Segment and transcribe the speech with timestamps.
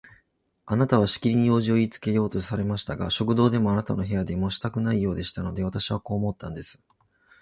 [0.65, 6.81] あなたはしきりに用事をいいつけようとされましたが、食堂でもあなたの部屋でもしたくないようでしたので、私はこう思ったんです。